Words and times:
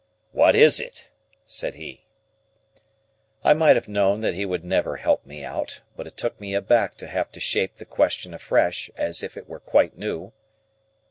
"What 0.31 0.55
is 0.55 0.79
it?" 0.79 1.11
said 1.45 1.75
he. 1.75 2.07
I 3.43 3.53
might 3.53 3.75
have 3.75 3.87
known 3.87 4.21
that 4.21 4.33
he 4.33 4.47
would 4.47 4.65
never 4.65 4.95
help 4.95 5.27
me 5.27 5.43
out; 5.45 5.81
but 5.95 6.07
it 6.07 6.17
took 6.17 6.41
me 6.41 6.55
aback 6.55 6.95
to 6.95 7.07
have 7.07 7.31
to 7.33 7.39
shape 7.39 7.75
the 7.75 7.85
question 7.85 8.33
afresh, 8.33 8.89
as 8.95 9.21
if 9.21 9.37
it 9.37 9.47
were 9.47 9.59
quite 9.59 9.99
new. 9.99 10.33